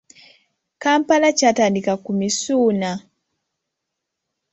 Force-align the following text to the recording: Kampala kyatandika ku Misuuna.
Kampala 0.81 1.27
kyatandika 1.37 1.93
ku 2.03 2.11
Misuuna. 2.19 2.89